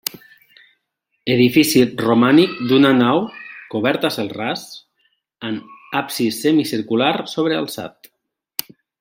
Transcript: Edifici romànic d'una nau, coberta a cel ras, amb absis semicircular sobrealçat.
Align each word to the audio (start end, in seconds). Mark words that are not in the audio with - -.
Edifici 1.33 1.83
romànic 1.99 2.55
d'una 2.71 2.91
nau, 3.01 3.21
coberta 3.75 4.09
a 4.11 4.15
cel 4.17 4.31
ras, 4.39 4.65
amb 5.51 6.01
absis 6.01 6.41
semicircular 6.47 7.13
sobrealçat. 7.37 8.11